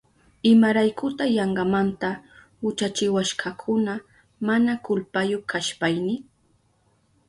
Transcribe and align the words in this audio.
¿Imaraykuta 0.51 1.23
yankamanta 1.37 2.09
uchachiwashkakuna 2.69 3.93
mana 4.47 4.73
kulpayu 4.83 5.39
kashpayni? 5.49 6.15